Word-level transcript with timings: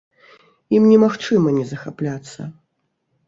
Ім 0.77 0.87
немагчыма 0.91 1.53
не 1.57 1.65
захапляцца. 1.71 2.41